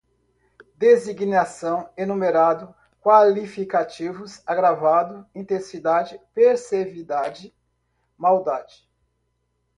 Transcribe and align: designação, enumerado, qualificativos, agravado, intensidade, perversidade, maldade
designação, 0.77 1.87
enumerado, 1.95 2.73
qualificativos, 2.99 4.41
agravado, 4.47 5.27
intensidade, 5.35 6.19
perversidade, 6.33 7.55
maldade 8.17 8.89